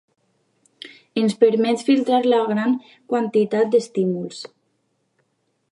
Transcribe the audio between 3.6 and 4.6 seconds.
d'estímuls